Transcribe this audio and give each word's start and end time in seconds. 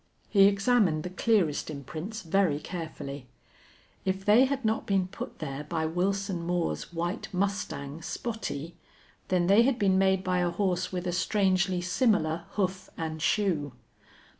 He 0.29 0.45
examined 0.45 1.03
the 1.03 1.11
clearest 1.11 1.69
imprints 1.69 2.23
very 2.23 2.59
carefully. 2.59 3.27
If 4.03 4.25
they 4.25 4.45
had 4.45 4.65
not 4.65 4.87
been 4.87 5.07
put 5.07 5.37
there 5.37 5.63
by 5.63 5.85
Wilson 5.85 6.41
Moore's 6.43 6.91
white 6.91 7.31
mustang, 7.31 7.99
Spottie, 8.01 8.73
then 9.27 9.45
they 9.45 9.61
had 9.61 9.77
been 9.77 9.99
made 9.99 10.23
by 10.23 10.39
a 10.39 10.49
horse 10.49 10.91
with 10.91 11.05
a 11.05 11.11
strangely 11.11 11.81
similar 11.81 12.45
hoof 12.53 12.89
and 12.97 13.21
shoe. 13.21 13.73